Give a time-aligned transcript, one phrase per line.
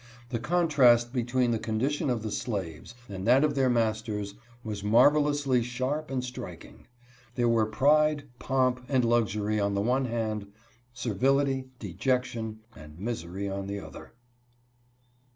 [0.29, 5.11] The contrast between the condition of the slaves and that of their masters was mar
[5.11, 6.87] velously sharp and striking.
[7.35, 10.47] There were pride, pomp, and luxury on the one hand,
[10.91, 14.13] servility, dejection, and misery on the other.